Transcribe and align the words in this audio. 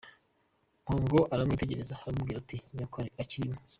Mpongo 0.83 1.19
aramwitegereza 1.33 1.93
aramubwira, 2.01 2.37
ati 2.39 2.57
“Nyoko 2.75 2.97
akirimo?”. 3.23 3.57